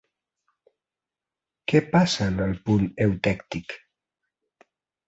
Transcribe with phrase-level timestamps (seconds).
[1.73, 3.79] Què passa en el punt eutèctic?